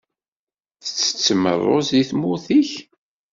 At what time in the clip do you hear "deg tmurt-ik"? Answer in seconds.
1.95-2.71